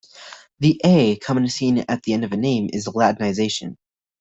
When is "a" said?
0.83-1.17, 2.87-2.91